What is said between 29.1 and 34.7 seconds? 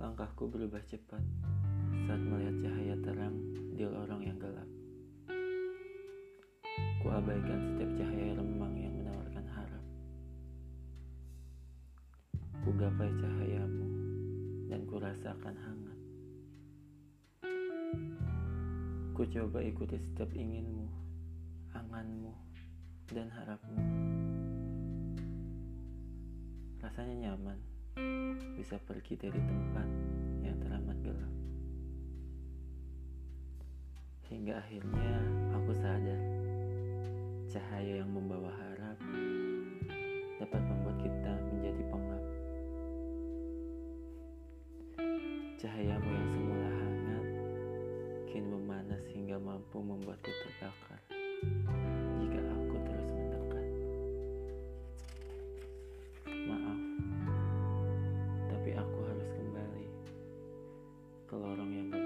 dari tempat yang teramat gelap. Hingga